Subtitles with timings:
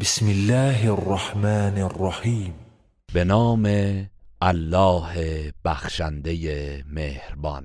[0.00, 2.54] بسم الله الرحمن الرحیم
[3.14, 3.66] به نام
[4.42, 7.64] الله بخشنده مهربان.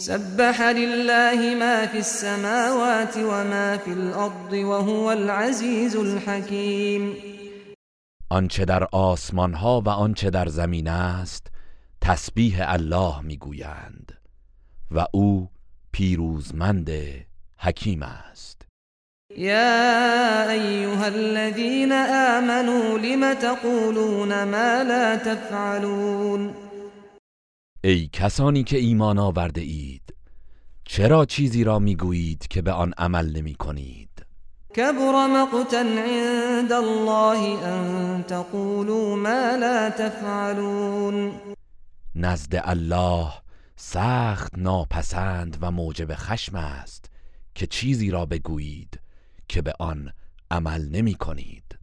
[0.00, 7.16] سبح لله ما في السماوات وما في الأرض وهو العزيز الحكيم
[8.30, 11.46] آنچه در آسمان ها و آنچه در زمین است
[12.00, 14.12] تسبیح الله می‌گویند
[14.90, 15.50] و او
[15.92, 16.90] پیروزمند
[17.58, 18.65] حکیم است.
[19.38, 26.54] يا أيها الذين آمنوا لم تقولون ما لا تفعلون؟
[27.84, 30.14] ای کسانی که ایمان آورده اید
[30.84, 34.26] چرا چیزی را می‌گویید که به آن عمل نمی کنید؟
[34.74, 41.32] كبر مقتا عند الله أن تقولوا ما لا تفعلون.
[42.14, 43.32] نزد الله
[43.76, 47.10] سخت ناپسند و موجب خشم است
[47.54, 49.00] که چیزی را بگویید.
[49.48, 50.12] که به آن
[50.50, 51.78] عمل نمی کنید.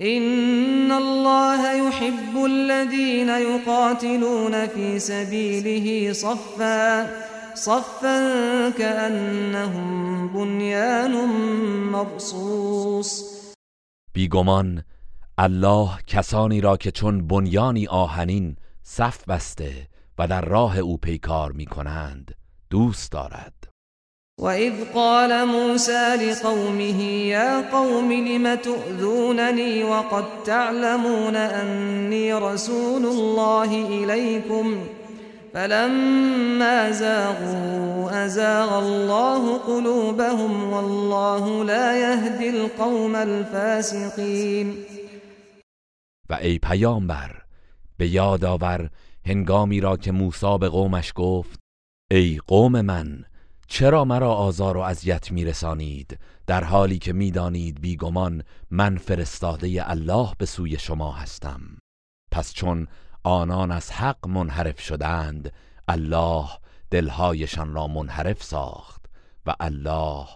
[0.00, 7.10] إن الله يحب الذين يقاتلون في سبيله صفا
[7.54, 11.28] صفا كأنهم بنيان
[11.92, 13.24] مرصوص
[14.12, 14.84] بیگمان
[15.38, 21.66] الله کسانی را که چون بنیانی آهنین صف بسته و در راه او پیکار می
[21.66, 22.34] کنند
[22.70, 23.69] دوست دارد.
[24.40, 34.86] وإذ قال موسى لقومه يا قوم لم تؤذونني وقد تعلمون أني رسول الله إليكم
[35.52, 44.74] فلما زاغوا أزاغ الله قلوبهم والله لا يهدي القوم الفاسقين.
[46.30, 47.42] و ای پیامبر
[47.98, 48.90] به یاد آور
[49.26, 51.60] هنگامی را که موسی به قومش گفت
[52.10, 53.24] ای قوم من
[53.72, 60.46] چرا مرا آزار و اذیت میرسانید؟ در حالی که می‌دانید بیگمان من فرستاده الله به
[60.46, 61.60] سوی شما هستم.
[62.32, 62.86] پس چون
[63.22, 65.52] آنان از حق منحرف شدند
[65.88, 66.48] الله
[66.90, 69.06] دلهایشان را منحرف ساخت
[69.46, 70.26] و الله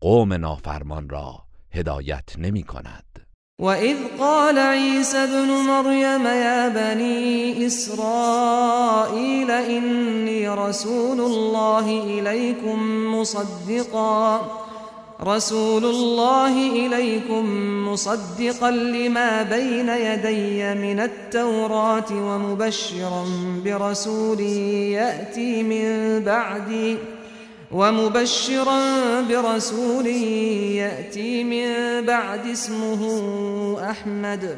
[0.00, 3.25] قوم نافرمان را هدایت نمی کند
[3.58, 14.40] وإذ قال عيسى ابن مريم يا بني إسرائيل إني رسول الله إليكم مصدقا
[15.22, 17.44] رسول الله إليكم
[17.88, 23.24] مصدقا لما بين يدي من التوراة ومبشرا
[23.64, 26.96] برسول يأتي من بعدي
[27.76, 33.00] ومبشرا برسول يأتي من بعد اسمه
[33.90, 34.56] أحمد.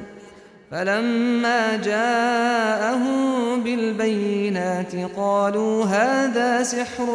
[0.71, 7.07] فلما جاءهم بالبينات قالوا هذا سحر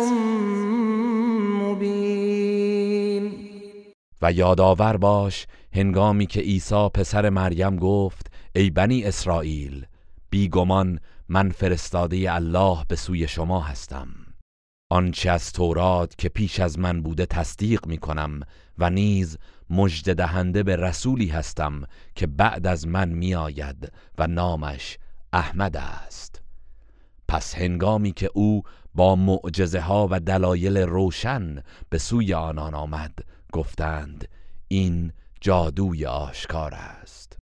[1.62, 3.32] مبين.
[4.22, 9.86] و یادآور باش هنگامی که عیسی پسر مریم گفت ای بنی اسرائیل
[10.30, 11.00] بیگمان
[11.30, 14.23] من فرستاده الله به سوی شما هستم.
[14.94, 18.40] آنچه از تورات که پیش از من بوده تصدیق می کنم
[18.78, 19.38] و نیز
[19.70, 21.84] مژده دهنده به رسولی هستم
[22.16, 24.98] که بعد از من می آید و نامش
[25.34, 26.42] احمد است.
[27.28, 28.64] پس هنگامی که او
[28.96, 33.14] با معجزه ها و دلایل روشن به سوی آنان آمد
[33.52, 34.28] گفتند
[34.68, 37.43] این جادوی آشکار است.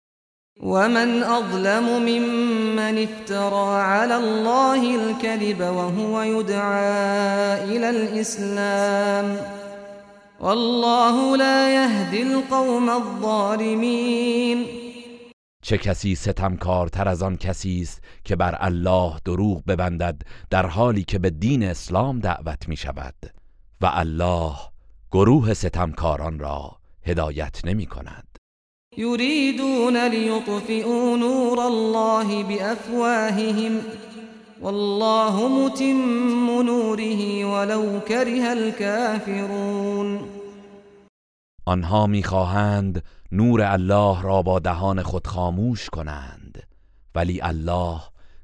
[0.62, 9.36] ومن أظلم ممن افترى على الله الكذب وهو يدعى إلى الإسلام
[10.40, 14.66] والله لا يهدي القوم الظالمين.
[15.62, 21.18] چه کسی ستمکارتر از آن کسی است که بر الله دروغ ببندد در حالی که
[21.18, 23.14] به دین اسلام دعوت می شود
[23.80, 24.54] و الله
[25.12, 28.33] گروه ستمکاران را هدایت نمی کند
[28.98, 33.82] يريدون ليطفئوا نور الله بأفواههم
[34.60, 40.20] والله متم نوره ولو كره الكافرون.
[41.66, 43.02] آنها می‌خواهند
[43.32, 46.62] نور الله را با دهان خود خاموش کنند
[47.14, 48.00] ولی الله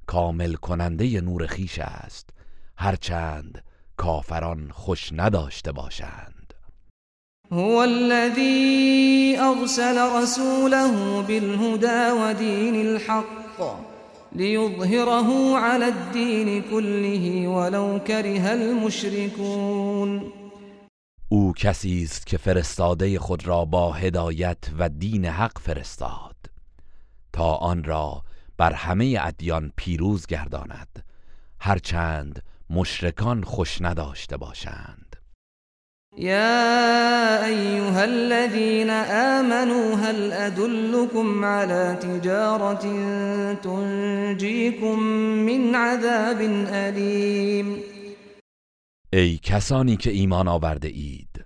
[0.07, 2.31] کامل کننده نور خیش است.
[2.77, 3.65] هرچند
[3.97, 6.40] کافران خوش نداشته باشند.
[7.53, 13.61] هو الذي أرسل رسوله بالهدى ودين الحق
[14.33, 20.33] ليظهره على الدين كله ولو كره المشركون.
[21.29, 26.37] او کسی است که فرستاده خود را با هدایت و دین حق فرستاد
[27.33, 28.23] تا آن را
[28.57, 31.05] بر همه ادیان پیروز گرداند
[31.61, 35.10] هرچند مشرکان خوش نداشته باشند.
[36.19, 42.83] يا أيها الذين آمنوا هل أدلكم على تجارة
[43.55, 44.99] تنجيكم
[45.47, 47.83] من عذاب أليم؟
[49.13, 51.45] ای کسانی که ایمان آورده اید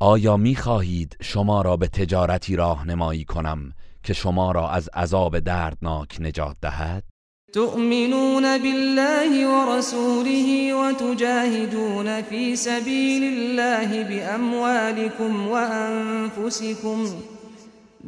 [0.00, 6.16] آیا می خواهید شما را به تجارتی راهنمایی کنم که شما را از عذاب دردناک
[6.20, 7.11] نجات دهد؟
[7.52, 17.04] تؤمنون بالله ورسوله وتجاهدون في سبيل الله بأموالكم وأنفسكم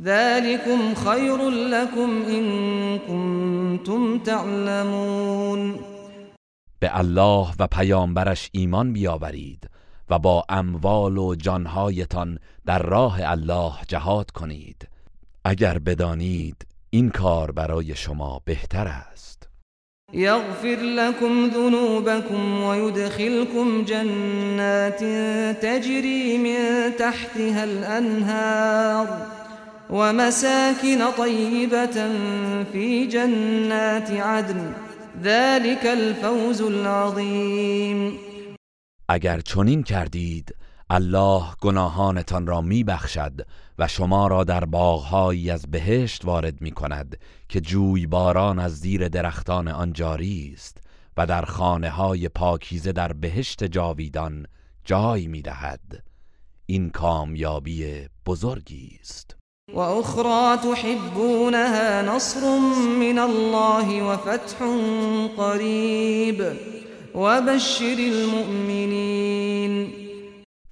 [0.03, 2.45] ذلكم خير لكم إن
[2.99, 5.75] كنتم تعلمون
[6.81, 9.71] به الله و پیامبرش ایمان بیاورید
[10.11, 14.89] و با اموال و جانهایتان در راه الله جهاد کنید.
[15.45, 19.49] اگر بدانید این کار برای شما بهتر است.
[20.13, 25.05] یغفر لكم ذنوبكم ويدخلكم جنات
[25.63, 29.27] تجري من تحتها الأنهار
[29.91, 32.09] ومساكن طيبة
[32.73, 34.75] في جنات عدن.
[35.23, 38.19] ذلك الفوز العظیم.
[39.09, 40.55] اگر چنین کردید
[40.91, 43.47] الله گناهانتان را میبخشد
[43.79, 47.19] و شما را در باغهایی از بهشت وارد می کند
[47.49, 50.79] که جوی باران از زیر درختان آن جاری است
[51.17, 54.47] و در خانه های پاکیزه در بهشت جاویدان
[54.85, 56.03] جای می دهد.
[56.67, 59.37] این کامیابی بزرگی است
[59.75, 62.59] و اخرى تحبونها نصر
[63.01, 64.65] من الله و فتح
[65.37, 66.43] قریب
[67.15, 70.04] و بشر المؤمنین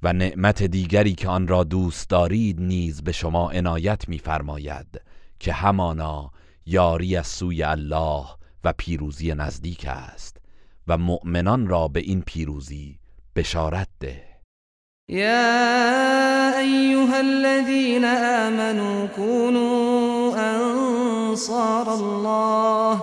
[0.02, 5.00] و نعمت دیگری که آن را دوست دارید نیز به شما عنایت می‌فرماید
[5.40, 6.30] که همانا
[6.66, 8.24] یاری از سوی الله
[8.64, 10.36] و پیروزی نزدیک است
[10.88, 12.98] و مؤمنان را به این پیروزی
[13.36, 14.24] بشارت ده.
[15.08, 23.02] یا ایها الذين آمنوا كونوا انصار الله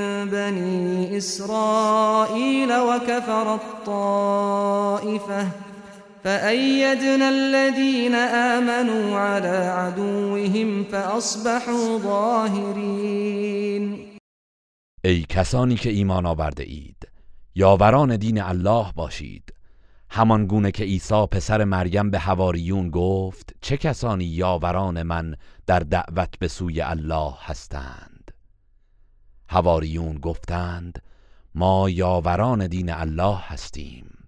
[0.51, 5.47] بني إسرائيل وكفرت طائفة
[6.23, 13.31] فأيدنا الذين آمنوا على عدوهم فأصبحوا ظاهرين.
[15.05, 17.07] ای کسانی که ایمان آورده اید
[17.55, 19.53] یاوران دین الله باشید.
[20.09, 25.35] همان گونه که عیسی پسر مریم به هواریون گفت چه کسانی یاوران من
[25.67, 28.10] در دعوت به سوی الله هستند؟
[29.51, 31.03] هواریون گفتند
[31.55, 34.27] ما یاوران دین الله هستیم.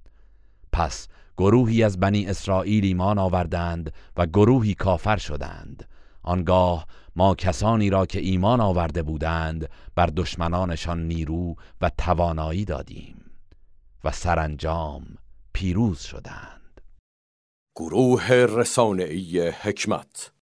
[0.72, 5.90] پس گروهی از بنی اسرائیل ایمان آوردند و گروهی کافر شدند.
[6.24, 13.32] آنگاه ما کسانی را که ایمان آورده بودند بر دشمنانشان نیرو و توانایی دادیم
[14.04, 15.06] و سرانجام
[15.54, 16.82] پیروز شدند.
[17.76, 20.32] گروه رسانه‌ای حکمت